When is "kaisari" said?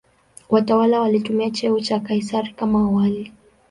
1.99-2.53